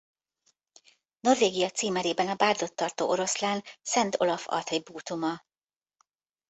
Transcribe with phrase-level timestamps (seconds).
[1.19, 5.43] Norvégia címerében a bárdot tartó oroszlán Szent Olaf attribútuma.